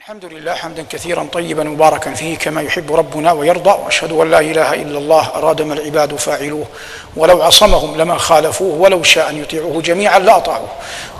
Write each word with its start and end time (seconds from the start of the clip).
الحمد 0.00 0.24
لله 0.24 0.54
حمدا 0.54 0.84
كثيرا 0.90 1.28
طيبا 1.32 1.64
مباركا 1.64 2.14
فيه 2.14 2.38
كما 2.38 2.62
يحب 2.62 2.92
ربنا 2.94 3.32
ويرضى 3.32 3.70
وأشهد 3.70 4.12
أن 4.12 4.30
لا 4.30 4.40
إله 4.40 4.74
إلا 4.74 4.98
الله 4.98 5.30
أراد 5.34 5.62
ما 5.62 5.74
العباد 5.74 6.16
فاعلوه 6.16 6.66
ولو 7.16 7.42
عصمهم 7.42 7.96
لما 7.96 8.18
خالفوه 8.18 8.74
ولو 8.80 9.02
شاء 9.02 9.30
أن 9.30 9.36
يطيعوه 9.42 9.82
جميعا 9.82 10.18
لاطاعوه 10.18 10.68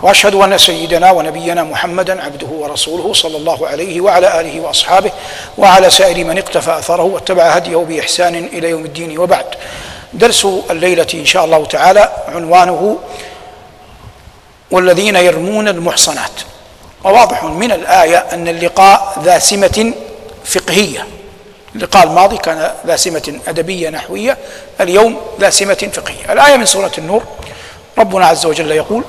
وأشهد 0.01 0.35
أن 0.35 0.57
سيدنا 0.57 1.11
ونبينا 1.11 1.63
محمدا 1.63 2.23
عبده 2.23 2.47
ورسوله 2.47 3.13
صلى 3.13 3.37
الله 3.37 3.67
عليه 3.67 4.01
وعلى 4.01 4.41
آله 4.41 4.61
وأصحابه 4.61 5.11
وعلى 5.57 5.89
سائر 5.89 6.25
من 6.25 6.37
اقتفى 6.37 6.77
أثره 6.77 7.03
واتبع 7.03 7.43
هديه 7.43 7.77
بإحسان 7.77 8.35
إلى 8.35 8.69
يوم 8.69 8.85
الدين 8.85 9.17
وبعد. 9.17 9.45
درس 10.13 10.47
الليلة 10.69 11.07
إن 11.13 11.25
شاء 11.25 11.45
الله 11.45 11.65
تعالى 11.65 12.11
عنوانه 12.27 12.97
والذين 14.71 15.15
يرمون 15.15 15.67
المحصنات. 15.67 16.50
وواضح 17.03 17.43
من 17.43 17.71
الآية 17.71 18.17
أن 18.17 18.47
اللقاء 18.47 19.21
ذا 19.23 19.39
سمة 19.39 19.93
فقهية. 20.45 21.07
اللقاء 21.75 22.03
الماضي 22.03 22.37
كان 22.37 22.71
ذا 22.87 22.95
سمة 22.95 23.39
أدبية 23.47 23.89
نحوية 23.89 24.37
اليوم 24.81 25.21
ذا 25.39 25.49
سمة 25.49 25.89
فقهية. 25.93 26.33
الآية 26.33 26.57
من 26.57 26.65
سورة 26.65 26.91
النور 26.97 27.23
ربنا 27.97 28.25
عز 28.25 28.45
وجل 28.45 28.71
يقول 28.71 29.03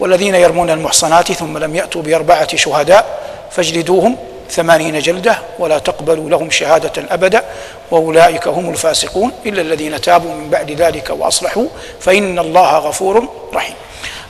والذين 0.00 0.34
يرمون 0.34 0.70
المحصنات 0.70 1.32
ثم 1.32 1.58
لم 1.58 1.76
يأتوا 1.76 2.02
بأربعة 2.02 2.56
شهداء 2.56 3.18
فاجلدوهم 3.50 4.16
ثمانين 4.50 4.98
جلدة 4.98 5.38
ولا 5.58 5.78
تقبلوا 5.78 6.30
لهم 6.30 6.50
شهادة 6.50 7.02
أبدا 7.10 7.44
وأولئك 7.90 8.48
هم 8.48 8.70
الفاسقون. 8.70 9.32
إلا 9.46 9.62
الذين 9.62 10.00
تابوا 10.00 10.34
من 10.34 10.50
بعد 10.50 10.70
ذلك 10.70 11.10
وأصلحوا 11.10 11.66
فإن 12.00 12.38
الله 12.38 12.78
غفور 12.78 13.28
رحيم. 13.54 13.74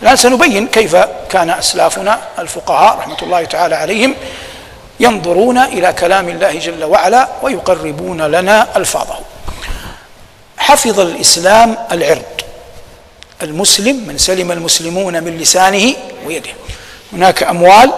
الآن 0.03 0.17
سنبين 0.17 0.67
كيف 0.67 0.97
كان 1.31 1.51
أسلافنا 1.51 2.21
الفقهاء 2.39 2.99
رحمة 2.99 3.17
الله 3.23 3.45
تعالى 3.45 3.75
عليهم 3.75 4.15
ينظرون 5.01 5.59
إلى 5.59 5.93
كلام 5.93 6.29
الله 6.29 6.59
جل 6.59 6.85
وعلا 6.85 7.29
ويقربون 7.43 8.23
لنا 8.23 8.77
ألفاظه. 8.77 9.19
حفظ 10.59 11.01
الإسلام 11.01 11.77
العرض. 11.93 12.23
المسلم 13.43 13.97
من 14.07 14.19
سلم 14.19 14.53
المسلمون 14.53 15.25
من 15.25 15.39
لسانه 15.39 15.95
ويده. 16.27 16.51
هناك 17.13 17.43
أموال 17.43 17.93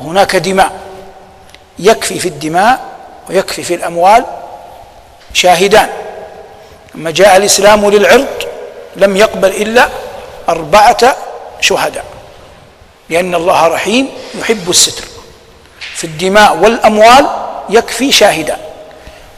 وهناك 0.00 0.36
دماء. 0.36 0.72
يكفي 1.78 2.18
في 2.18 2.28
الدماء 2.28 2.80
ويكفي 3.28 3.62
في 3.62 3.74
الأموال 3.74 4.24
شاهدان. 5.32 5.88
لما 6.94 7.10
جاء 7.10 7.36
الإسلام 7.36 7.90
للعرض 7.90 8.26
لم 8.96 9.16
يقبل 9.16 9.48
إلا 9.48 9.88
أربعة 10.48 11.16
شهداء 11.60 12.04
لأن 13.08 13.34
الله 13.34 13.66
رحيم 13.66 14.08
يحب 14.34 14.70
الستر. 14.70 15.04
في 15.94 16.04
الدماء 16.04 16.56
والأموال 16.56 17.26
يكفي 17.68 18.12
شاهدا. 18.12 18.56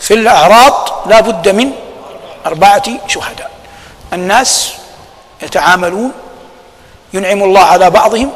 في 0.00 0.14
الأعراض 0.14 1.02
لا 1.06 1.20
بد 1.20 1.48
من 1.48 1.72
أربعة 2.46 2.82
شهداء. 3.06 3.50
الناس 4.12 4.72
يتعاملون 5.42 6.12
ينعم 7.12 7.42
الله 7.42 7.60
على 7.60 7.90
بعضهم 7.90 8.32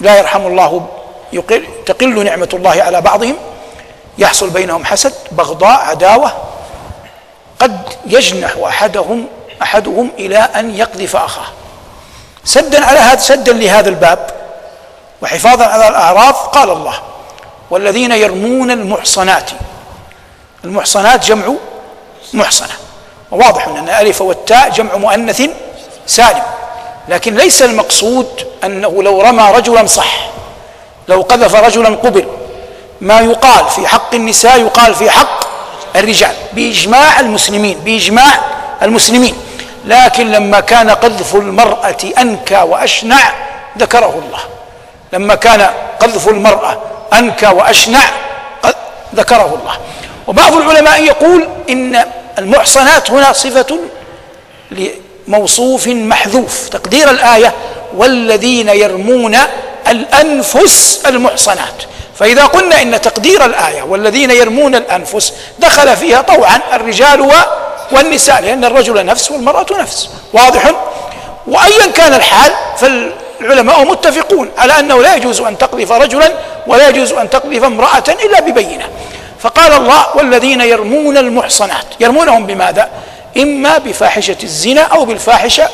لا 0.00 0.18
يرحم 0.18 0.46
الله 0.46 0.88
يقل 1.32 1.64
تقل 1.86 2.24
نعمة 2.24 2.48
الله 2.54 2.82
على 2.82 3.00
بعضهم. 3.00 3.36
يحصل 4.18 4.50
بينهم 4.50 4.84
حسد 4.84 5.14
بغضاء 5.32 5.80
عداوة. 5.80 6.32
قد 7.58 7.94
يجنح 8.06 8.56
أحدهم 8.66 9.26
أحدهم 9.62 10.10
إلى 10.18 10.38
أن 10.38 10.74
يقذف 10.74 11.16
أخاه. 11.16 11.46
سدا 12.44 12.84
على 12.86 12.98
هذا 12.98 13.20
سدا 13.20 13.52
لهذا 13.52 13.88
الباب 13.88 14.30
وحفاظا 15.22 15.64
على 15.64 15.88
الاعراض 15.88 16.34
قال 16.34 16.70
الله 16.70 16.94
والذين 17.70 18.12
يرمون 18.12 18.70
المحصنات. 18.70 19.50
المحصنات 20.64 21.26
جمع 21.26 21.44
محصنة. 22.32 22.72
وواضح 23.30 23.68
أن 23.68 23.84
الألف 23.84 24.22
والتاء 24.22 24.68
جمع 24.70 24.96
مؤنث 24.96 25.42
سالم 26.06 26.42
لكن 27.08 27.34
ليس 27.34 27.62
المقصود 27.62 28.46
أنه 28.64 29.02
لو 29.02 29.22
رمى 29.22 29.50
رجلا 29.50 29.86
صح 29.86 30.30
لو 31.08 31.20
قذف 31.20 31.54
رجلا 31.54 31.88
قبل. 31.88 32.28
ما 33.00 33.20
يقال 33.20 33.64
في 33.70 33.88
حق 33.88 34.14
النساء 34.14 34.60
يقال 34.60 34.94
في 34.94 35.10
حق 35.10 35.48
الرجال 35.96 36.34
بإجماع 36.52 37.20
المسلمين 37.20 37.78
بإجماع 37.78 38.40
المسلمين. 38.82 39.34
لكن 39.88 40.30
لما 40.30 40.60
كان 40.60 40.90
قذف 40.90 41.34
المرأة 41.34 41.96
أنكى 42.18 42.56
وأشنع 42.56 43.32
ذكره 43.78 44.22
الله. 44.26 44.40
لما 45.12 45.34
كان 45.34 45.70
قذف 46.00 46.28
المرأة 46.28 46.78
أنكى 47.12 47.46
وأشنع 47.46 48.04
ذكره 49.14 49.58
الله. 49.60 49.78
وبعض 50.26 50.56
العلماء 50.56 51.02
يقول 51.04 51.48
إن 51.70 52.04
المحصنات 52.38 53.10
هنا 53.10 53.32
صفة 53.32 53.78
لموصوف 54.70 55.88
محذوف. 55.88 56.68
تقدير 56.68 57.10
الآية 57.10 57.54
والذين 57.96 58.68
يرمون 58.68 59.36
الأنفس 59.88 61.02
المحصنات 61.06 61.82
فإذا 62.18 62.44
قلنا 62.46 62.82
إن 62.82 63.00
تقدير 63.00 63.44
الآية 63.44 63.82
والذين 63.82 64.30
يرمون 64.30 64.74
الأنفس 64.74 65.32
دخل 65.58 65.96
فيها 65.96 66.22
طوعا 66.22 66.60
الرجال 66.72 67.20
و 67.20 67.32
والنساء 67.92 68.42
لأن 68.42 68.64
الرجل 68.64 69.06
نفس 69.06 69.30
والمرأة 69.30 69.66
نفس. 69.80 70.10
واضح؟ 70.32 70.72
وأيا 71.46 71.86
كان 71.86 72.14
الحال 72.14 72.52
فالعلماء 72.76 73.84
متفقون 73.84 74.50
على 74.58 74.78
أنه 74.78 75.02
لا 75.02 75.14
يجوز 75.14 75.40
أن 75.40 75.58
تقذف 75.58 75.92
رجلا 75.92 76.32
ولا 76.66 76.88
يجوز 76.88 77.12
أن 77.12 77.30
تقذف 77.30 77.64
امرأة 77.64 78.04
إلا 78.08 78.40
ببينة. 78.40 78.88
فقال 79.40 79.72
الله 79.72 80.16
والذين 80.16 80.60
يرمون 80.60 81.16
المحصنات. 81.16 81.86
يرمونهم 82.00 82.46
بماذا؟ 82.46 82.88
إما 83.36 83.78
بفاحشة 83.78 84.36
الزنا 84.42 84.80
أو 84.82 85.04
بالفاحشة 85.04 85.68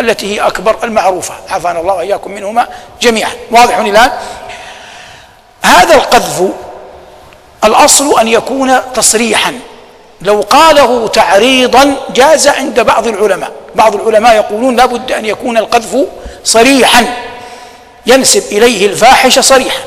التي 0.00 0.34
هي 0.34 0.46
أكبر 0.46 0.76
المعروفة. 0.84 1.34
عافانا 1.50 1.80
الله 1.80 1.94
وإياكم 1.94 2.30
منهما 2.30 2.68
جميعا. 3.00 3.30
واضح 3.50 3.78
الآن 3.78 4.10
هذا 5.62 5.94
القذف 5.94 6.42
الأصل 7.64 8.20
أن 8.20 8.28
يكون 8.28 8.80
تصريحا. 8.94 9.54
لو 10.22 10.40
قاله 10.40 11.08
تعريضا 11.08 11.94
جاز 12.14 12.48
عند 12.48 12.80
بعض 12.80 13.06
العلماء. 13.06 13.50
بعض 13.74 13.94
العلماء 13.94 14.34
يقولون 14.34 14.76
لا 14.76 14.86
بد 14.86 15.12
أن 15.12 15.24
يكون 15.24 15.58
القذف 15.58 15.96
صريحا 16.44 17.06
ينسب 18.06 18.42
إليه 18.52 18.86
الفاحش 18.86 19.38
صريحا. 19.38 19.80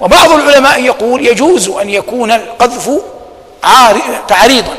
وبعض 0.00 0.32
العلماء 0.32 0.84
يقول 0.84 1.26
يجوز 1.26 1.68
أن 1.68 1.90
يكون 1.90 2.32
القذف 2.32 2.90
تعريضا. 4.28 4.74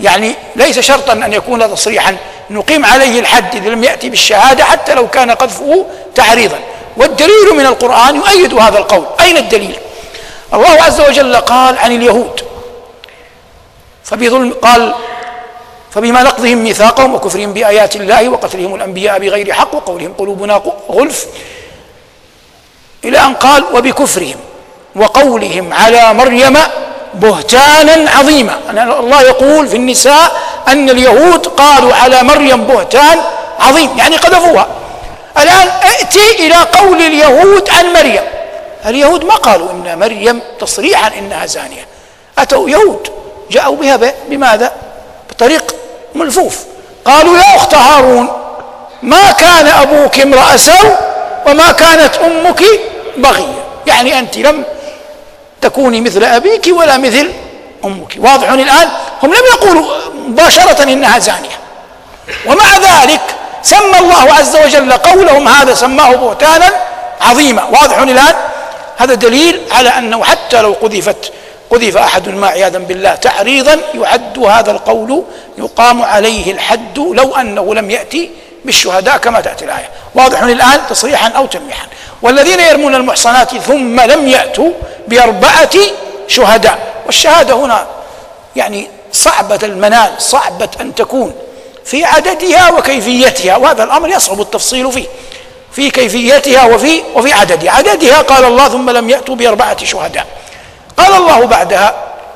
يعني 0.00 0.34
ليس 0.56 0.78
شرطا 0.78 1.12
أن 1.12 1.32
يكون 1.32 1.70
تصريحا 1.70 2.16
نقيم 2.50 2.84
عليه 2.84 3.20
الحد 3.20 3.54
إذا 3.54 3.68
لم 3.68 3.84
يأتي 3.84 4.08
بالشهادة 4.08 4.64
حتى 4.64 4.94
لو 4.94 5.08
كان 5.08 5.30
قذفه 5.30 5.86
تعريضا. 6.14 6.58
والدليل 6.96 7.54
من 7.54 7.66
القرآن 7.66 8.16
يؤيد 8.16 8.54
هذا 8.54 8.78
القول. 8.78 9.04
أين 9.20 9.36
الدليل؟ 9.36 9.76
الله 10.54 10.82
عز 10.82 11.00
وجل 11.00 11.36
قال 11.36 11.78
عن 11.78 11.92
اليهود. 11.92 12.45
فبظلم 14.06 14.52
قال 14.62 14.94
فبما 15.90 16.22
نقضهم 16.22 16.58
ميثاقهم 16.58 17.14
وكفرهم 17.14 17.52
بآيات 17.52 17.96
الله 17.96 18.28
وقتلهم 18.28 18.74
الأنبياء 18.74 19.18
بغير 19.18 19.52
حق 19.52 19.74
وقولهم 19.74 20.12
قلوبنا 20.18 20.62
غلف. 20.90 21.26
إلى 23.04 23.18
أن 23.18 23.34
قال 23.34 23.64
وبكفرهم 23.74 24.36
وقولهم 24.96 25.72
على 25.72 26.14
مريم 26.14 26.58
بهتانا 27.14 28.10
عظيما. 28.10 28.58
الله 29.00 29.22
يقول 29.22 29.68
في 29.68 29.76
النساء 29.76 30.42
أن 30.68 30.90
اليهود 30.90 31.46
قالوا 31.46 31.94
على 31.94 32.22
مريم 32.22 32.64
بهتان 32.64 33.18
عظيم 33.60 33.98
يعني 33.98 34.16
قذفوها. 34.16 34.66
الآن 35.38 35.68
ائتي 35.68 36.46
إلى 36.46 36.54
قول 36.54 37.02
اليهود 37.02 37.70
عن 37.70 37.92
مريم. 37.92 38.24
اليهود 38.86 39.24
ما 39.24 39.34
قالوا 39.34 39.70
إن 39.70 39.98
مريم 39.98 40.40
تصريحا 40.60 41.18
إنها 41.18 41.46
زانية. 41.46 41.86
أتوا 42.38 42.70
يهود. 42.70 43.15
جاءوا 43.50 43.76
بها 43.76 43.98
بماذا؟ 44.28 44.72
بطريق 45.30 45.74
ملفوف. 46.14 46.58
قالوا 47.04 47.38
يا 47.38 47.56
أخت 47.56 47.74
هارون 47.74 48.28
ما 49.02 49.32
كان 49.32 49.66
أبوك 49.66 50.20
امرأ 50.20 50.56
سوء 50.56 50.96
وما 51.46 51.72
كانت 51.72 52.16
أمك 52.16 52.62
بغية. 53.16 53.64
يعني 53.86 54.18
أنت 54.18 54.38
لم 54.38 54.64
تكوني 55.60 56.00
مثل 56.00 56.24
أبيك 56.24 56.66
ولا 56.70 56.98
مثل 56.98 57.32
أمك. 57.84 58.14
واضح 58.18 58.50
الآن؟ 58.50 58.88
هم 59.22 59.30
لم 59.30 59.42
يقولوا 59.52 59.86
مباشرة 60.28 60.82
إنها 60.82 61.18
زانية. 61.18 61.58
ومع 62.46 62.78
ذلك 62.78 63.20
سمى 63.62 63.98
الله 63.98 64.34
عز 64.38 64.56
وجل 64.56 64.92
قولهم 64.92 65.48
هذا 65.48 65.74
سماه 65.74 66.16
بهتانا 66.16 66.70
عظيما. 67.20 67.64
واضح 67.64 67.98
الآن؟ 67.98 68.34
هذا 68.96 69.14
دليل 69.14 69.62
على 69.72 69.88
أنه 69.88 70.24
حتى 70.24 70.62
لو 70.62 70.72
قذفت 70.82 71.32
قذف 71.70 71.96
أحد 71.96 72.28
ما 72.28 72.46
عياذا 72.46 72.78
بالله. 72.78 73.14
تعريضا 73.14 73.80
يعد 73.94 74.38
هذا 74.38 74.70
القول 74.70 75.24
يقام 75.58 76.02
عليه 76.02 76.52
الحد 76.52 76.98
لو 76.98 77.36
أنه 77.36 77.74
لم 77.74 77.90
يأتي 77.90 78.30
بالشهداء 78.64 79.16
كما 79.16 79.40
تأتي 79.40 79.64
الآية. 79.64 79.90
واضح 80.14 80.42
الان 80.42 80.80
تصريحا 80.90 81.28
أو 81.28 81.46
تلميحا 81.46 81.86
والذين 82.22 82.60
يرمون 82.60 82.94
المحصنات 82.94 83.56
ثم 83.56 84.00
لم 84.00 84.28
يأتوا 84.28 84.70
بأربعة 85.08 85.76
شهداء. 86.28 86.78
والشهادة 87.06 87.54
هنا 87.54 87.86
يعني 88.56 88.88
صعبة 89.12 89.58
المنال 89.62 90.12
صعبة 90.18 90.68
أن 90.80 90.94
تكون 90.94 91.34
في 91.84 92.04
عددها 92.04 92.70
وكيفيتها 92.70 93.56
وهذا 93.56 93.84
الأمر 93.84 94.08
يصعب 94.08 94.40
التفصيل 94.40 94.92
فيه. 94.92 95.06
في 95.72 95.90
كيفيتها 95.90 96.64
وفي 96.64 97.02
وفي 97.14 97.32
عددها. 97.32 97.70
عددها 97.72 98.22
قال 98.22 98.44
الله 98.44 98.68
ثم 98.68 98.90
لم 98.90 99.10
يأتوا 99.10 99.34
بأربعة 99.34 99.84
شهداء. 99.84 100.26
قال 100.96 101.12
الله 101.12 101.46
بعدها 101.46 101.94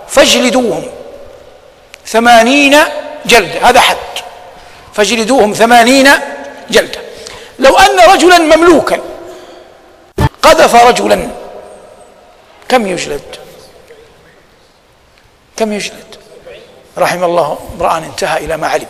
فاجلدوهم 0.08 0.82
ثمانين 2.06 2.76
جلدة 3.26 3.68
هذا 3.68 3.80
حد. 3.80 3.96
فاجلدوهم 4.94 5.52
ثمانين 5.52 6.10
جلدة. 6.70 7.00
لو 7.58 7.78
أن 7.78 8.00
رجلا 8.00 8.38
مملوكا 8.38 8.98
قذف 10.42 10.74
رجلا 10.74 11.28
كم 12.68 12.86
يجلد؟ 12.86 13.36
كم 15.56 15.72
يجلد؟ 15.72 16.16
رحم 16.98 17.24
الله 17.24 17.58
امرأ 17.74 17.98
انتهى 17.98 18.44
إلى 18.44 18.56
ما 18.56 18.68
علم. 18.68 18.86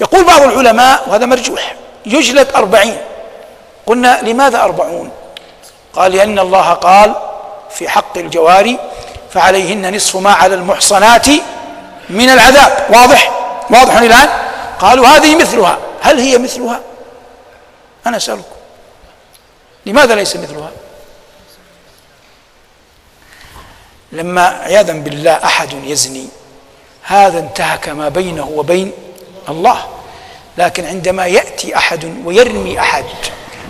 يقول 0.00 0.24
بعض 0.24 0.42
العلماء 0.42 1.08
وهذا 1.08 1.26
مرجوح 1.26 1.74
يجلد 2.06 2.48
أربعين. 2.54 2.98
قلنا 3.86 4.20
لماذا 4.22 4.60
أربعون؟ 4.60 5.10
قال 5.94 6.12
لأن 6.12 6.38
الله 6.38 6.72
قال 6.72 7.14
في 7.70 7.88
حق 7.88 8.18
الجواري 8.18 8.78
فعليهن 9.30 9.96
نصف 9.96 10.16
ما 10.16 10.32
على 10.32 10.54
المحصنات 10.54 11.26
من 12.10 12.28
العذاب. 12.28 12.86
واضح؟ 12.90 13.30
واضح 13.70 13.96
الآن؟ 13.96 14.28
قالوا 14.78 15.06
هذه 15.06 15.36
مثلها. 15.36 15.78
هل 16.02 16.18
هي 16.18 16.38
مثلها؟ 16.38 16.80
أنا 18.06 18.16
أسألكم 18.16 18.42
لماذا 19.86 20.14
ليس 20.14 20.36
مثلها؟ 20.36 20.70
لما 24.12 24.42
عياذا 24.42 24.92
بالله 24.92 25.44
أحد 25.44 25.72
يزني 25.84 26.28
هذا 27.02 27.38
انتهك 27.38 27.88
ما 27.88 28.08
بينه 28.08 28.48
وبين 28.48 28.92
الله. 29.48 29.86
لكن 30.58 30.86
عندما 30.86 31.26
يأتي 31.26 31.76
أحد 31.76 32.22
ويرمي 32.24 32.80
أحد 32.80 33.04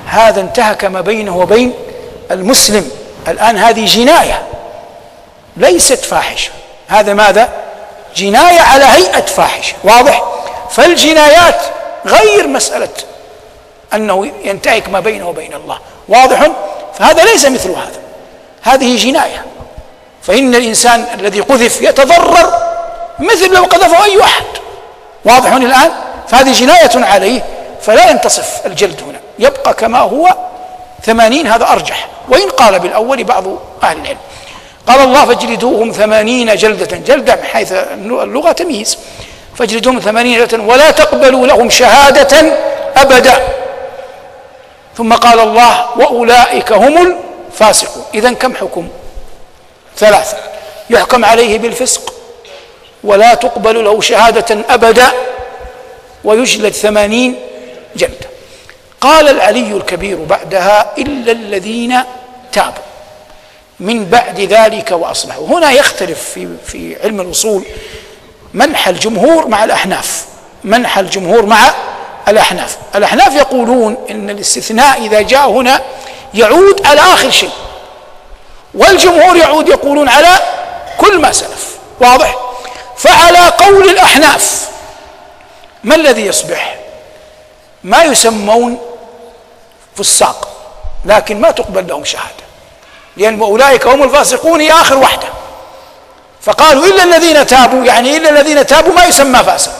هذا 0.06 0.40
انتهك 0.40 0.84
ما 0.84 1.00
بينه 1.00 1.36
وبين 1.36 1.74
المسلم. 2.30 2.90
الآن 3.28 3.58
هذه 3.58 3.84
جناية 3.84 4.42
ليست 5.56 6.04
فاحشة. 6.04 6.50
هذا 6.88 7.14
ماذا؟ 7.14 7.48
جناية 8.16 8.60
على 8.60 8.84
هيئة 8.84 9.20
فاحشة 9.20 9.74
واضح؟ 9.84 10.22
فالجنايات 10.70 11.60
غير 12.06 12.46
مسألة 12.46 12.88
أنه 13.94 14.32
ينتهك 14.44 14.88
ما 14.88 15.00
بينه 15.00 15.28
وبين 15.28 15.54
الله 15.54 15.78
واضح؟ 16.08 16.50
فهذا 16.98 17.24
ليس 17.24 17.44
مثل 17.44 17.70
هذا. 17.70 18.00
هذه 18.62 18.96
جناية. 18.96 19.44
فإن 20.22 20.54
الإنسان 20.54 21.06
الذي 21.14 21.40
قذف 21.40 21.82
يتضرر 21.82 22.52
مثل 23.18 23.54
لو 23.54 23.64
قذفه 23.64 24.04
أي 24.04 24.22
أحد 24.22 24.44
واضح 25.24 25.52
الآن؟ 25.52 25.90
فهذه 26.28 26.52
جناية 26.52 26.90
عليه 26.94 27.42
فلا 27.82 28.10
ينتصف 28.10 28.66
الجلد 28.66 29.02
هنا 29.02 29.20
يبقى 29.38 29.74
كما 29.74 29.98
هو 29.98 30.34
ثمانين 31.06 31.46
هذا 31.46 31.64
أرجح. 31.68 32.08
وإن 32.28 32.50
قال 32.50 32.78
بالأول 32.78 33.24
بعض 33.24 33.44
أهل 33.82 33.98
العلم. 34.00 34.18
قال 34.86 35.00
الله 35.00 35.24
فاجلدوهم 35.24 35.92
ثمانين 35.92 36.56
جلدة. 36.56 36.96
جلدة 36.96 37.38
حيث 37.52 37.72
اللغة 37.72 38.52
تمييز. 38.52 38.98
فاجلدوهم 39.56 40.00
ثمانين 40.00 40.38
جلدة 40.38 40.62
ولا 40.62 40.90
تقبلوا 40.90 41.46
لهم 41.46 41.70
شهادة 41.70 42.56
أبدا. 42.96 43.48
ثم 44.96 45.12
قال 45.12 45.40
الله 45.40 45.98
وأولئك 45.98 46.72
هم 46.72 47.16
الفاسقون. 47.52 48.04
إذا 48.14 48.32
كم 48.32 48.54
حكم؟ 48.54 48.88
ثلاثة. 49.96 50.36
يحكم 50.90 51.24
عليه 51.24 51.58
بالفسق. 51.58 52.14
ولا 53.04 53.34
تقبل 53.34 53.84
له 53.84 54.00
شهادة 54.00 54.64
أبدا. 54.70 55.12
ويجلد 56.24 56.72
ثمانين 56.72 57.45
قال 59.06 59.28
العلي 59.28 59.72
الكبير 59.72 60.24
بعدها 60.24 60.92
إلا 60.98 61.32
الذين 61.32 62.00
تابوا. 62.52 62.82
من 63.80 64.04
بعد 64.04 64.40
ذلك 64.40 64.90
وأصلحوا. 64.90 65.46
هنا 65.46 65.70
يختلف 65.70 66.30
في, 66.34 66.56
في 66.66 66.96
علم 67.02 67.20
الأصول 67.20 67.64
منح 68.54 68.88
الجمهور 68.88 69.48
مع 69.48 69.64
الأحناف. 69.64 70.24
منح 70.64 70.98
الجمهور 70.98 71.46
مع 71.46 71.74
الأحناف. 72.28 72.76
الأحناف 72.94 73.34
يقولون 73.34 73.96
إن 74.10 74.30
الاستثناء 74.30 75.06
إذا 75.06 75.20
جاء 75.20 75.50
هنا 75.50 75.80
يعود 76.34 76.86
على 76.86 77.00
آخر 77.00 77.30
شيء. 77.30 77.50
والجمهور 78.74 79.36
يعود 79.36 79.68
يقولون 79.68 80.08
على 80.08 80.38
كل 80.98 81.20
ما 81.20 81.32
سلف. 81.32 81.76
واضح؟ 82.00 82.36
فعلى 82.96 83.48
قول 83.48 83.88
الأحناف 83.88 84.68
ما 85.84 85.94
الذي 85.94 86.26
يصبح؟ 86.26 86.76
ما 87.84 88.04
يسمون 88.04 88.78
فساق 89.96 90.48
لكن 91.04 91.40
ما 91.40 91.50
تقبل 91.50 91.86
لهم 91.88 92.04
شهادة. 92.04 92.46
لأن 93.16 93.42
أولئك 93.42 93.86
هم 93.86 94.02
الفاسقون 94.02 94.60
هي 94.60 94.72
آخر 94.72 94.96
وحدة. 94.96 95.28
فقالوا 96.42 96.86
إلا 96.86 97.02
الذين 97.02 97.46
تابوا 97.46 97.84
يعني 97.84 98.16
إلا 98.16 98.30
الذين 98.30 98.66
تابوا 98.66 98.94
ما 98.94 99.04
يسمى 99.04 99.38
فاسق. 99.38 99.72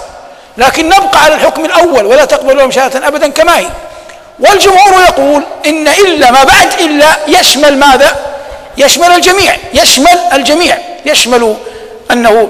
لكن 0.56 0.88
نبقى 0.88 1.24
على 1.24 1.34
الحكم 1.34 1.64
الأول 1.64 2.06
ولا 2.06 2.24
تقبل 2.24 2.56
لهم 2.56 2.70
شهادة 2.70 3.08
ابدا 3.08 3.28
كما 3.28 3.58
هي. 3.58 3.66
والجمهور 4.38 5.02
يقول 5.08 5.42
إن 5.66 5.88
إلا 5.88 6.30
ما 6.30 6.44
بعد 6.44 6.72
إلا 6.80 7.16
يشمل 7.28 7.78
ماذا؟ 7.78 8.16
يشمل 8.78 9.06
الجميع. 9.06 9.56
يشمل 9.74 10.18
الجميع. 10.32 10.78
يشمل 11.06 11.56
أنه 12.10 12.48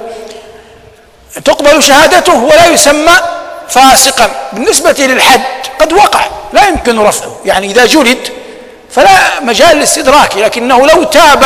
تقبل 1.44 1.82
شهادته 1.82 2.34
ولا 2.34 2.66
يسمى 2.66 3.35
فاسقا. 3.68 4.50
بالنسبة 4.52 4.96
للحد 4.98 5.40
قد 5.78 5.92
وقع 5.92 6.26
لا 6.52 6.68
يمكن 6.68 6.98
رفعه. 6.98 7.40
يعني 7.44 7.66
إذا 7.66 7.86
جلد 7.86 8.28
فلا 8.90 9.40
مجال 9.40 9.76
للاستدراك 9.76 10.36
لكنه 10.36 10.86
لو 10.86 11.04
تاب 11.04 11.44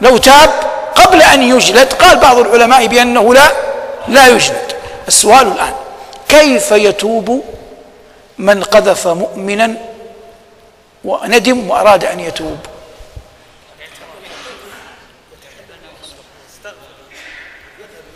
لو 0.00 0.16
تاب 0.16 0.50
قبل 0.94 1.22
أن 1.22 1.42
يجلد 1.42 1.92
قال 1.92 2.18
بعض 2.18 2.38
العلماء 2.38 2.86
بأنه 2.86 3.34
لا 3.34 3.52
لا 4.08 4.28
يجلد. 4.28 4.72
السؤال 5.08 5.46
الآن 5.46 5.74
كيف 6.28 6.70
يتوب 6.70 7.44
من 8.38 8.64
قذف 8.64 9.06
مؤمنا 9.06 9.76
وندم 11.04 11.70
وأراد 11.70 12.04
أن 12.04 12.20
يتوب؟ 12.20 12.58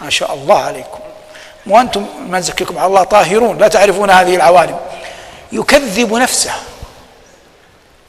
ما 0.01 0.11
شاء 0.11 0.35
الله 0.35 0.59
عليكم. 0.59 0.99
وأنتم 1.69 2.07
ما 2.29 2.39
نزكيكم 2.39 2.79
على 2.79 2.87
الله 2.87 3.03
طاهرون. 3.03 3.59
لا 3.59 3.69
تعرفون 3.69 4.11
هذه 4.11 4.37
العوالم. 4.37 4.77
يكذب 5.53 6.15
نفسه. 6.15 6.53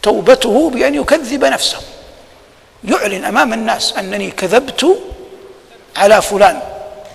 توبته 0.03 0.69
بأن 0.69 0.95
يكذب 0.95 1.45
نفسه. 1.45 1.77
يعلن 2.83 3.25
أمام 3.25 3.53
الناس 3.53 3.93
أنني 3.97 4.31
كذبت 4.31 4.99
على 5.97 6.21
فلان 6.21 6.59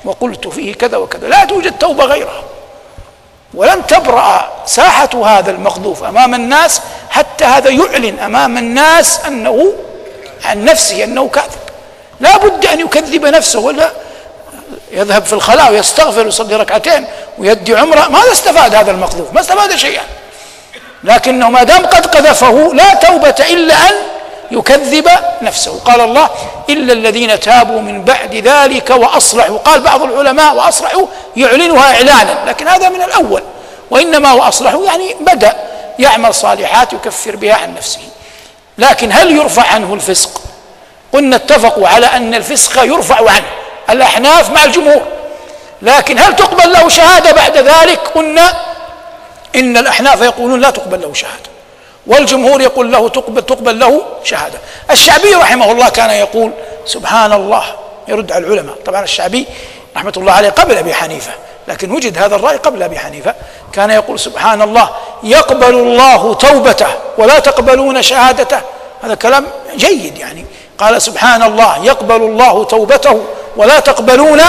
وقلت 0.04 0.48
فيه 0.48 0.74
كذا 0.74 0.96
وكذا. 0.96 1.28
لا 1.28 1.44
توجد 1.44 1.78
توبة 1.78 2.04
غيرها 2.04 2.42
ولن 3.54 3.86
تبرأ 3.86 4.52
ساحة 4.66 5.10
هذا 5.26 5.50
المقذوف 5.50 6.04
أمام 6.04 6.34
الناس 6.34 6.80
حتى 7.10 7.44
هذا 7.44 7.70
يعلن 7.70 8.18
أمام 8.18 8.58
الناس 8.58 9.20
أنه 9.26 9.72
عن 10.44 10.64
نفسه 10.64 11.04
أنه 11.04 11.28
كاذب. 11.28 11.64
لا 12.20 12.36
بد 12.36 12.66
أن 12.66 12.80
يكذب 12.80 13.24
نفسه 13.26 13.60
ولا 13.60 13.90
يذهب 14.94 15.24
في 15.24 15.32
الخلاء 15.32 15.72
ويستغفر 15.72 16.24
ويصلي 16.24 16.56
ركعتين 16.56 17.06
ويدي 17.38 17.76
عمرة. 17.76 18.08
ماذا 18.08 18.32
استفاد 18.32 18.74
هذا 18.74 18.90
المقذوف؟ 18.90 19.32
ما 19.32 19.40
استفاد 19.40 19.76
شيئا. 19.76 20.02
لكنه 21.04 21.50
ما 21.50 21.62
دام 21.62 21.86
قد 21.86 22.06
قذفه 22.06 22.70
لا 22.74 22.94
توبة 22.94 23.34
إلا 23.50 23.74
أن 23.74 23.94
يكذب 24.50 25.08
نفسه. 25.42 25.80
قال 25.84 26.00
الله 26.00 26.28
إلا 26.70 26.92
الذين 26.92 27.40
تابوا 27.40 27.80
من 27.80 28.04
بعد 28.04 28.34
ذلك 28.34 28.90
وأصلحوا. 28.90 29.58
قال 29.58 29.80
بعض 29.80 30.02
العلماء 30.02 30.54
وأصلحوا 30.54 31.06
يعلنها 31.36 31.94
إعلانا. 31.94 32.38
لكن 32.46 32.68
هذا 32.68 32.88
من 32.88 33.02
الأول. 33.02 33.42
وإنما 33.90 34.32
وأصلحوا 34.32 34.84
يعني 34.84 35.14
بدأ 35.20 35.56
يعمل 35.98 36.34
صالحات 36.34 36.92
يكفر 36.92 37.36
بها 37.36 37.54
عن 37.54 37.74
نفسه. 37.74 38.00
لكن 38.78 39.12
هل 39.12 39.36
يرفع 39.36 39.62
عنه 39.62 39.94
الفسق؟ 39.94 40.40
قلنا 41.12 41.36
اتفقوا 41.36 41.88
على 41.88 42.06
أن 42.06 42.34
الفسق 42.34 42.82
يرفع 42.84 43.30
عنه. 43.30 43.63
الأحناف 43.90 44.50
مع 44.50 44.64
الجمهور. 44.64 45.02
لكن 45.82 46.18
هل 46.18 46.36
تقبل 46.36 46.72
له 46.72 46.88
شهادة 46.88 47.32
بعد 47.32 47.58
ذلك؟ 47.58 48.00
قلنا 48.14 48.52
إن 49.56 49.76
الأحناف 49.76 50.20
يقولون 50.20 50.60
لا 50.60 50.70
تقبل 50.70 51.00
له 51.00 51.14
شهادة. 51.14 51.54
والجمهور 52.06 52.60
يقول 52.60 52.92
له 52.92 53.08
تقبل, 53.08 53.42
تقبل 53.42 53.78
له 53.78 54.02
شهادة. 54.24 54.58
الشعبي 54.90 55.34
رحمه 55.34 55.72
الله 55.72 55.88
كان 55.88 56.10
يقول 56.10 56.50
سبحان 56.86 57.32
الله 57.32 57.64
يرد 58.08 58.32
على 58.32 58.46
العلماء. 58.46 58.74
طبعا 58.86 59.02
الشعبي 59.02 59.46
رحمة 59.96 60.12
الله 60.16 60.32
عليه 60.32 60.50
قبل 60.50 60.78
أبي 60.78 60.94
حنيفة 60.94 61.32
لكن 61.68 61.90
وجد 61.90 62.18
هذا 62.18 62.36
الرأي 62.36 62.56
قبل 62.56 62.82
أبي 62.82 62.98
حنيفة. 62.98 63.34
كان 63.72 63.90
يقول 63.90 64.18
سبحان 64.20 64.62
الله 64.62 64.90
يقبل 65.22 65.74
الله 65.74 66.34
توبته 66.34 66.88
ولا 67.18 67.38
تقبلون 67.38 68.02
شهادته. 68.02 68.60
هذا 69.02 69.14
كلام 69.14 69.46
جيد 69.76 70.18
يعني. 70.18 70.44
قال 70.78 71.02
سبحان 71.02 71.42
الله 71.42 71.84
يقبل 71.84 72.16
الله 72.22 72.64
توبته 72.64 73.24
ولا 73.56 73.80
تقبلون 73.80 74.40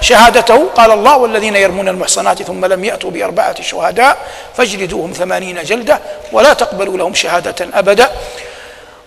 شهادته. 0.00 0.68
قال 0.76 0.90
الله 0.90 1.16
والذين 1.16 1.56
يرمون 1.56 1.88
المحصنات 1.88 2.42
ثم 2.42 2.64
لم 2.64 2.84
يأتوا 2.84 3.10
بأربعة 3.10 3.62
شهداء 3.62 4.16
فاجلدوهم 4.56 5.12
ثمانين 5.12 5.62
جلدة 5.62 6.00
ولا 6.32 6.52
تقبلوا 6.52 6.96
لهم 6.98 7.14
شهادة 7.14 7.68
أبدا. 7.74 8.10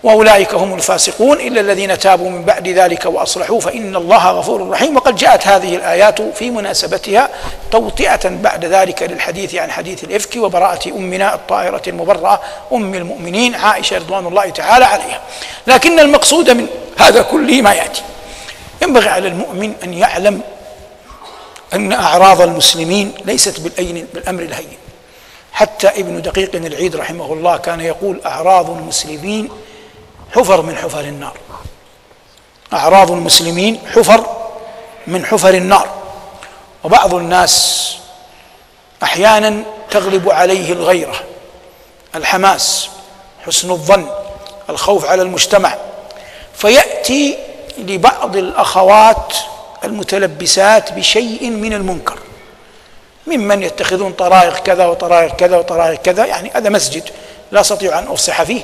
وأولئك 0.04 0.54
هم 0.54 0.74
الفاسقون 0.74 1.40
إلا 1.40 1.62
الذين 1.62 2.00
تابوا 2.00 2.30
من 2.30 2.46
بعد 2.46 2.68
ذلك 2.68 3.06
وأصلحوا 3.06 3.60
فإن 3.60 3.96
الله 3.96 4.32
غفور 4.32 4.70
رحيم. 4.70 4.96
وقد 4.96 5.16
جاءت 5.16 5.48
هذه 5.48 5.76
الآيات 5.76 6.22
في 6.22 6.50
مناسبتها 6.50 7.30
توطئة 7.72 8.30
بعد 8.30 8.66
ذلك 8.66 9.04
للحديث 9.04 9.56
عن 9.56 9.72
حديث 9.72 10.04
الإفك 10.04 10.36
وبراءة 10.36 10.90
أمنا 10.90 11.36
الطاهره 11.36 11.82
المبرأة 11.88 12.40
أم 12.74 12.94
المؤمنين 12.94 13.56
عائشة 13.56 13.98
رضوان 13.98 14.28
الله 14.28 14.50
تعالى 14.50 14.86
عليها. 14.86 15.22
لكن 15.68 16.00
المقصود 16.00 16.50
من 16.50 16.68
هذا 16.98 17.22
كله 17.22 17.62
ما 17.62 17.74
يأتي. 17.74 18.02
ينبغي 18.82 19.10
على 19.10 19.28
المؤمن 19.28 19.74
أن 19.84 19.94
يعلم 19.94 20.42
أن 21.74 21.94
أعراض 21.94 22.42
المسلمين 22.42 23.14
ليست 23.26 23.60
بالأين 23.60 24.08
بالأمر 24.14 24.44
الهين. 24.44 24.78
حتى 25.52 25.88
ابن 25.88 26.22
دقيق 26.22 26.56
العيد 26.56 26.96
رحمه 26.96 27.34
الله 27.34 27.58
كان 27.58 27.82
يقول 27.82 28.22
أعراض 28.26 28.70
المسلمين 28.70 29.50
حفر 30.36 30.62
من 30.62 30.76
حفر 30.76 31.00
النار. 31.00 31.38
أعراض 32.74 33.12
المسلمين 33.12 33.82
حفر 33.96 34.26
من 35.08 35.26
حفر 35.26 35.54
النار. 35.54 35.90
وبعض 36.84 37.14
الناس 37.14 37.96
أحيانا 39.04 39.64
تغلب 39.92 40.30
عليه 40.30 40.74
الغيرة 40.74 41.16
الحماس 42.16 42.90
حسن 43.46 43.72
الظن 43.72 44.10
الخوف 44.70 45.06
على 45.06 45.22
المجتمع. 45.22 45.76
فيأتي 46.54 47.38
لبعض 47.78 48.36
الأخوات 48.36 49.34
المتلبسات 49.84 50.94
بشيء 50.94 51.50
من 51.50 51.74
المنكر. 51.74 52.20
ممن 53.28 53.64
يتخذون 53.64 54.14
طرائق 54.14 54.58
كذا 54.58 54.86
وطرائق 54.86 55.36
كذا 55.36 55.58
وطرائق 55.58 56.02
كذا 56.02 56.26
يعني 56.26 56.52
هذا 56.54 56.70
مسجد 56.70 57.04
لا 57.52 57.62
أستطيع 57.62 58.00
أن 58.00 58.08
افصح 58.08 58.44
فيه. 58.44 58.62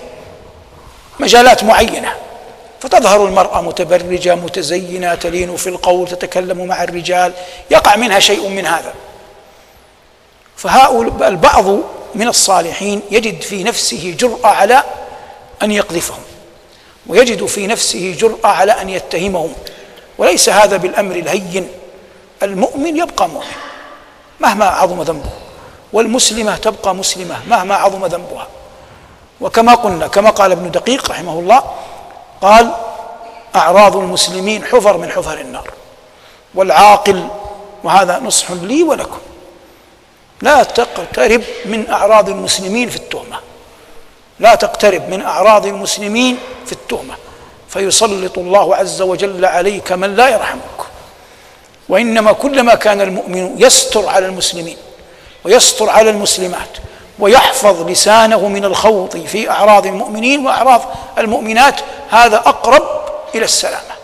مجالات 1.19 1.63
معينة. 1.63 2.15
فتظهر 2.79 3.25
المرأة 3.25 3.61
متبرجة 3.61 4.35
متزينة 4.35 5.15
تلين 5.15 5.55
في 5.55 5.69
القول 5.69 6.07
تتكلم 6.07 6.65
مع 6.65 6.83
الرجال 6.83 7.33
يقع 7.71 7.95
منها 7.95 8.19
شيء 8.19 8.49
من 8.49 8.65
هذا. 8.65 8.93
فهؤلاء 10.57 11.27
البعض 11.27 11.65
من 12.15 12.27
الصالحين 12.27 13.01
يجد 13.11 13.41
في 13.41 13.63
نفسه 13.63 14.15
جرأة 14.19 14.47
على 14.47 14.83
أن 15.63 15.71
يقذفهم 15.71 16.21
ويجد 17.07 17.45
في 17.45 17.67
نفسه 17.67 18.15
جرأة 18.19 18.47
على 18.47 18.71
أن 18.71 18.89
يتهمهم. 18.89 19.53
وليس 20.17 20.49
هذا 20.49 20.77
بالأمر 20.77 21.15
الهين. 21.15 21.69
المؤمن 22.43 22.97
يبقى 22.97 23.29
مؤمن 23.29 23.55
مهما 24.39 24.65
عظم 24.65 25.01
ذنبه 25.01 25.29
والمسلمة 25.93 26.57
تبقى 26.57 26.95
مسلمة 26.95 27.35
مهما 27.47 27.75
عظم 27.75 28.05
ذنبها. 28.05 28.47
وكما 29.41 29.73
قلنا 29.75 30.07
كما 30.07 30.29
قال 30.29 30.51
ابن 30.51 30.71
دقيق 30.71 31.11
رحمه 31.11 31.39
الله 31.39 31.63
قال 32.41 32.71
أعراض 33.55 33.95
المسلمين 33.95 34.65
حفر 34.65 34.97
من 34.97 35.11
حفر 35.11 35.39
النار. 35.39 35.71
والعاقل 36.55 37.27
وهذا 37.83 38.19
نصح 38.19 38.51
لي 38.51 38.83
ولكم. 38.83 39.19
لا 40.41 40.63
تقترب 40.63 41.43
من 41.65 41.89
أعراض 41.89 42.29
المسلمين 42.29 42.89
في 42.89 42.95
التهمة. 42.95 43.39
لا 44.39 44.55
تقترب 44.55 45.09
من 45.09 45.21
أعراض 45.21 45.65
المسلمين 45.65 46.37
في 46.65 46.71
التهمة. 46.71 47.15
فيسلط 47.69 48.37
الله 48.37 48.75
عز 48.75 49.01
وجل 49.01 49.45
عليك 49.45 49.91
من 49.91 50.15
لا 50.15 50.29
يرحمك. 50.29 50.61
وإنما 51.89 52.31
كلما 52.31 52.75
كان 52.75 53.01
المؤمن 53.01 53.55
يستر 53.57 54.09
على 54.09 54.25
المسلمين 54.25 54.77
ويستر 55.43 55.89
على 55.89 56.09
المسلمات 56.09 56.77
ويحفظ 57.19 57.89
لسانه 57.89 58.47
من 58.47 58.65
الخوض 58.65 59.25
في 59.27 59.49
أعراض 59.49 59.85
المؤمنين 59.85 60.45
وأعراض 60.45 60.81
المؤمنات. 61.17 61.75
هذا 62.09 62.37
أقرب 62.37 62.83
إلى 63.35 63.45
السلامة 63.45 63.95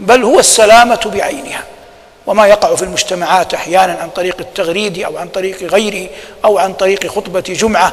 بل 0.00 0.24
هو 0.24 0.38
السلامة 0.38 1.00
بعينها. 1.14 1.62
وما 2.26 2.46
يقع 2.46 2.74
في 2.74 2.82
المجتمعات 2.82 3.54
أحيانا 3.54 3.98
عن 4.02 4.10
طريق 4.10 4.36
التغريد 4.40 4.98
أو 4.98 5.18
عن 5.18 5.28
طريق 5.28 5.62
غيره 5.62 6.10
أو 6.44 6.58
عن 6.58 6.72
طريق 6.72 7.06
خطبة 7.06 7.40
جمعة 7.40 7.92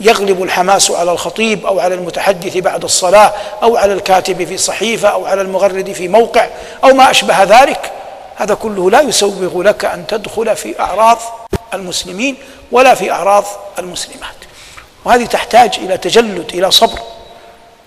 يغلب 0.00 0.42
الحماس 0.42 0.90
على 0.90 1.12
الخطيب 1.12 1.66
أو 1.66 1.80
على 1.80 1.94
المتحدث 1.94 2.56
بعد 2.56 2.84
الصلاة 2.84 3.32
أو 3.62 3.76
على 3.76 3.92
الكاتب 3.92 4.44
في 4.44 4.58
صحيفة 4.58 5.08
أو 5.08 5.26
على 5.26 5.42
المغرد 5.42 5.92
في 5.92 6.08
موقع 6.08 6.46
أو 6.84 6.94
ما 6.94 7.10
أشبه 7.10 7.42
ذلك. 7.42 7.92
هذا 8.36 8.54
كله 8.54 8.90
لا 8.90 9.00
يسوغ 9.00 9.62
لك 9.62 9.84
أن 9.84 10.06
تدخل 10.06 10.56
في 10.56 10.80
أعراض 10.80 11.18
المسلمين 11.74 12.36
ولا 12.72 12.94
في 12.94 13.12
أعراض 13.12 13.44
المسلمات. 13.78 14.36
وهذه 15.04 15.24
تحتاج 15.24 15.78
إلى 15.78 15.96
تجلد 15.96 16.50
إلى 16.54 16.70
صبر. 16.70 16.98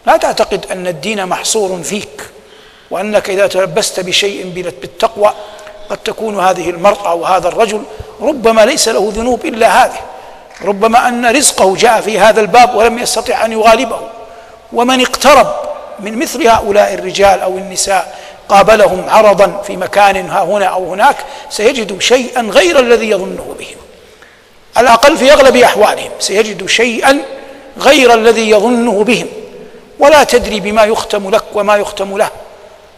لا 0.06 0.18
تعتقد 0.18 0.66
أن 0.72 0.88
الدين 0.88 1.26
محصور 1.26 1.84
فيك 1.84 2.30
وأنك 2.92 3.30
إذا 3.30 3.48
تلبست 3.48 4.00
بشيء 4.00 4.50
بالتقوى 4.82 5.34
قد 5.90 5.98
تكون 5.98 6.40
هذه 6.40 6.70
المرأة 6.70 7.14
وهذا 7.14 7.48
الرجل 7.48 7.84
ربما 8.22 8.66
ليس 8.66 8.88
له 8.88 9.12
ذنوب 9.16 9.46
إلا 9.46 9.86
هذه. 9.86 10.00
ربما 10.62 11.08
أن 11.08 11.26
رزقه 11.36 11.76
جاء 11.76 12.02
في 12.02 12.20
هذا 12.20 12.42
الباب 12.42 12.76
ولم 12.76 13.00
يستطع 13.00 13.46
أن 13.46 13.52
يغالبه. 13.52 14.00
ومن 14.74 15.02
اقترب 15.02 15.48
من 16.00 16.20
مثل 16.20 16.48
هؤلاء 16.48 16.94
الرجال 16.94 17.42
أو 17.42 17.58
النساء 17.58 18.20
قابلهم 18.50 19.06
عرضا 19.10 19.62
في 19.68 19.78
مكان 19.78 20.30
ها 20.30 20.44
هنا 20.44 20.66
أو 20.66 20.94
هناك 20.94 21.16
سيجد 21.50 22.02
شيئا 22.02 22.42
غير 22.42 22.80
الذي 22.80 23.10
يظنه 23.10 23.56
بهم. 23.60 23.78
على 24.78 24.88
الأقل 24.88 25.18
في 25.18 25.34
أغلب 25.34 25.56
أحوالهم 25.56 26.12
سيجد 26.20 26.66
شيئا 26.66 27.20
غير 27.80 28.14
الذي 28.14 28.50
يظنه 28.50 29.04
بهم. 29.04 29.28
ولا 30.00 30.24
تدري 30.24 30.60
بما 30.60 30.84
يختم 30.84 31.30
لك 31.30 31.44
وما 31.54 31.76
يختم 31.76 32.18
له. 32.18 32.30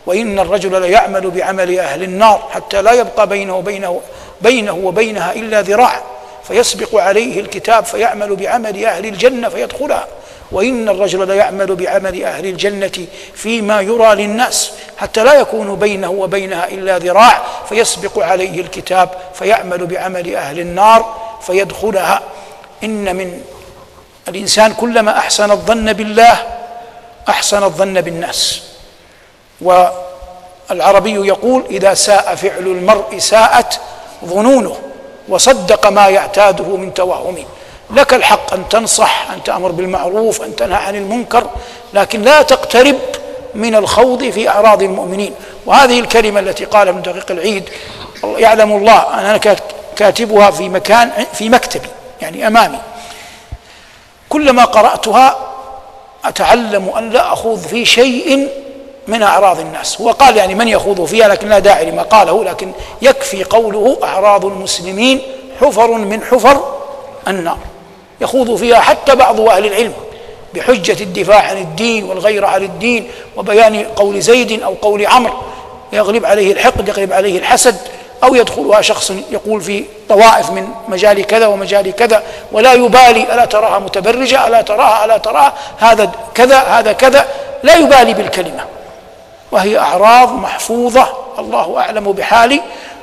وإن 0.05 0.39
الرجل 0.39 0.81
ليعمل 0.81 1.31
بعمل 1.31 1.79
أهل 1.79 2.03
النار 2.03 2.49
حتى 2.51 2.81
لا 2.81 2.91
يبقى 2.91 3.27
بينه 3.27 3.57
وبينه 3.57 4.01
بينه 4.41 4.73
وبينها 4.83 5.33
إلا 5.33 5.61
ذراع. 5.61 6.01
فيسبق 6.47 7.01
عليه 7.01 7.39
الكتاب 7.39 7.85
فيعمل 7.85 8.35
بعمل 8.35 8.85
أهل 8.85 9.05
الجنة 9.05 9.49
فيدخلها. 9.49 10.07
وإن 10.51 10.89
الرجل 10.89 11.27
ليعمل 11.27 11.75
بعمل 11.75 12.23
أهل 12.23 12.45
الجنة 12.45 13.05
فيما 13.35 13.81
يرى 13.81 14.15
للناس 14.15 14.71
حتى 14.97 15.23
لا 15.23 15.33
يكون 15.33 15.75
بينه 15.75 16.11
وبينها 16.11 16.67
إلا 16.67 16.97
ذراع 16.97 17.41
فيسبق 17.69 18.23
عليه 18.23 18.61
الكتاب 18.61 19.09
فيعمل 19.33 19.85
بعمل 19.85 20.35
أهل 20.35 20.59
النار 20.59 21.15
فيدخلها. 21.41 22.21
إن 22.83 23.15
من 23.15 23.41
الإنسان 24.27 24.73
كلما 24.73 25.17
أحسن 25.17 25.51
الظن 25.51 25.93
بالله 25.93 26.37
أحسن 27.29 27.63
الظن 27.63 28.01
بالناس. 28.01 28.61
والعربي 29.61 31.27
يقول 31.27 31.63
إذا 31.69 31.93
ساء 31.93 32.35
فعل 32.35 32.67
المرء 32.67 33.17
ساءت 33.17 33.79
ظنونه 34.25 34.75
وصدق 35.29 35.87
ما 35.87 36.07
يعتاده 36.07 36.77
من 36.77 36.93
توهم. 36.93 37.45
لك 37.95 38.13
الحق 38.13 38.53
أن 38.53 38.69
تنصح 38.69 39.31
أن 39.31 39.43
تأمر 39.43 39.71
بالمعروف 39.71 40.41
أن 40.41 40.55
تنهى 40.55 40.77
عن 40.77 40.95
المنكر 40.95 41.47
لكن 41.93 42.21
لا 42.21 42.41
تقترب 42.41 42.95
من 43.55 43.75
الخوض 43.75 44.23
في 44.23 44.49
أعراض 44.49 44.81
المؤمنين. 44.83 45.33
وهذه 45.65 45.99
الكلمة 45.99 46.39
التي 46.39 46.65
قالها 46.65 46.93
ابن 46.93 47.01
دقيق 47.01 47.31
العيد 47.31 47.69
يعلم 48.23 48.71
الله 48.71 49.19
أنا 49.19 49.37
كاتبها 49.95 50.51
في 50.51 50.69
مكان 50.69 51.11
في 51.33 51.49
مكتبي 51.49 51.87
يعني 52.21 52.47
أمامي. 52.47 52.79
كلما 54.29 54.65
قرأتها 54.65 55.37
أتعلم 56.25 56.89
أن 56.97 57.09
لا 57.09 57.33
أخوض 57.33 57.59
في 57.59 57.85
شيء 57.85 58.47
من 59.07 59.23
أعراض 59.23 59.59
الناس. 59.59 60.01
هو 60.01 60.11
قال 60.11 60.37
يعني 60.37 60.55
من 60.55 60.67
يخوض 60.67 61.05
فيها؟ 61.05 61.27
لكن 61.27 61.49
لا 61.49 61.59
داعي 61.59 61.91
لما 61.91 62.01
قاله 62.01 62.43
لكن 62.43 62.71
يكفي 63.01 63.43
قوله 63.43 63.97
أعراض 64.03 64.45
المسلمين 64.45 65.21
حفر 65.61 65.91
من 65.91 66.21
حفر 66.23 66.77
النار. 67.27 67.57
يخوض 68.21 68.55
فيها 68.55 68.79
حتى 68.79 69.15
بعض 69.15 69.39
أهل 69.39 69.65
العلم 69.65 69.93
بحجة 70.53 71.03
الدفاع 71.03 71.41
عن 71.41 71.57
الدين 71.57 72.03
والغير 72.03 72.45
عن 72.45 72.63
الدين 72.63 73.07
وبيان 73.35 73.83
قول 73.95 74.21
زيد 74.21 74.63
أو 74.63 74.73
قول 74.81 75.05
عمرو 75.05 75.33
يغلب 75.93 76.25
عليه 76.25 76.53
الحقد 76.53 76.87
يغلب 76.87 77.13
عليه 77.13 77.37
الحسد 77.37 77.75
أو 78.23 78.35
يدخلها 78.35 78.81
شخص 78.81 79.13
يقول 79.31 79.61
في 79.61 79.83
طوائف 80.09 80.49
من 80.49 80.67
مجال 80.87 81.25
كذا 81.25 81.47
ومجال 81.47 81.95
كذا 81.95 82.23
ولا 82.51 82.73
يبالي 82.73 83.33
ألا 83.33 83.45
تراها 83.45 83.79
متبرجة 83.79 84.47
ألا 84.47 84.61
تراها 84.61 85.05
ألا 85.05 85.17
تراها 85.17 85.53
هذا 85.77 86.11
كذا 86.35 86.59
هذا 86.59 86.91
كذا 86.91 87.25
لا 87.63 87.75
يبالي 87.75 88.13
بالكلمة. 88.13 88.65
وهي 89.51 89.77
أعراض 89.77 90.33
محفوظة 90.33 91.09
الله 91.39 91.79
أعلم 91.79 92.11
بحال 92.11 92.61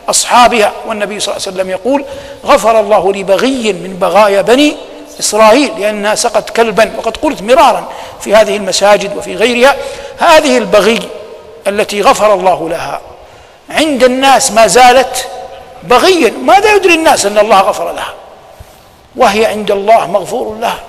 أصحابها. 0.08 0.72
والنبي 0.86 1.20
صلى 1.20 1.36
الله 1.36 1.46
عليه 1.46 1.56
وسلم 1.56 1.70
يقول 1.70 2.04
غفر 2.46 2.80
الله 2.80 3.12
لبغي 3.12 3.72
من 3.72 3.96
بغايا 4.00 4.42
بني 4.42 4.76
إسرائيل 5.20 5.80
لأنها 5.80 6.14
سقت 6.14 6.50
كلبا 6.50 6.92
وقد 6.98 7.16
قلت 7.16 7.42
مرارا 7.42 7.88
في 8.20 8.34
هذه 8.34 8.56
المساجد 8.56 9.16
وفي 9.16 9.34
غيرها. 9.34 9.76
هذه 10.18 10.58
البغي 10.58 11.00
التي 11.66 12.00
غفر 12.00 12.34
الله 12.34 12.68
لها 12.68 13.00
عند 13.70 14.04
الناس 14.04 14.52
ما 14.52 14.66
زالت 14.66 15.28
بغيا. 15.82 16.30
ماذا 16.30 16.74
يدري 16.74 16.94
الناس 16.94 17.26
أن 17.26 17.38
الله 17.38 17.60
غفر 17.60 17.92
لها؟ 17.92 18.14
وهي 19.16 19.46
عند 19.46 19.70
الله 19.70 20.06
مغفور 20.06 20.56
لها. 20.60 20.80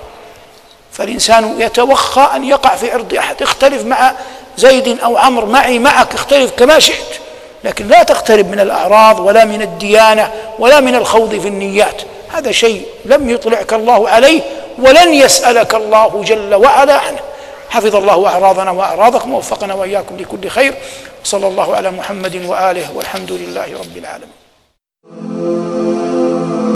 فالإنسان 0.92 1.60
يتوخى 1.60 2.28
أن 2.34 2.44
يقع 2.44 2.76
في 2.76 2.92
عرض 2.92 3.14
أحد. 3.14 3.42
اختلف 3.42 3.84
مع 3.84 4.12
زيد 4.56 5.00
أو 5.00 5.16
عمرو 5.16 5.46
معي 5.46 5.78
معك 5.78 6.14
اختلف 6.14 6.50
كما 6.58 6.78
شئت 6.78 7.20
لكن 7.64 7.88
لا 7.88 8.02
تقترب 8.02 8.50
من 8.50 8.60
الأعراض 8.60 9.20
ولا 9.20 9.44
من 9.44 9.62
الديانة 9.62 10.32
ولا 10.58 10.80
من 10.80 10.94
الخوض 10.94 11.40
في 11.40 11.48
النيات. 11.48 12.02
هذا 12.32 12.52
شيء 12.52 12.86
لم 13.04 13.30
يطلعك 13.30 13.72
الله 13.72 14.08
عليه 14.08 14.42
ولن 14.78 15.14
يسألك 15.14 15.74
الله 15.74 16.22
جل 16.22 16.54
وعلا 16.54 16.98
عنه. 16.98 17.20
حفظ 17.68 17.96
الله 17.96 18.26
أعراضنا 18.26 18.70
وأعراضكم 18.70 19.34
ووفقنا 19.34 19.74
وإياكم 19.74 20.16
لكل 20.16 20.48
خير. 20.48 20.74
صلى 21.24 21.46
الله 21.46 21.76
على 21.76 21.90
محمد 21.90 22.36
وآله 22.36 22.96
والحمد 22.96 23.32
لله 23.32 23.68
رب 23.78 23.96
العالمين. 23.96 25.89